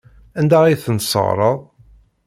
Anda 0.39 0.57
ay 0.63 0.77
tent-tesseɣreḍ? 0.83 1.59